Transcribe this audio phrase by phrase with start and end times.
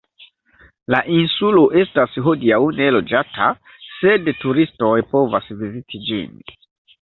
[0.93, 3.51] La insulo estas hodiaŭ neloĝata,
[3.99, 6.35] sed turistoj povas viziti ĝin.